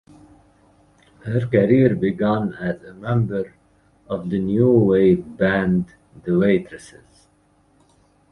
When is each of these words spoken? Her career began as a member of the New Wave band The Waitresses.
Her 1.25 1.45
career 1.45 1.93
began 1.93 2.53
as 2.53 2.81
a 2.81 2.95
member 2.95 3.53
of 4.09 4.31
the 4.31 4.39
New 4.39 4.71
Wave 4.71 5.37
band 5.37 5.93
The 6.23 6.39
Waitresses. 6.39 7.27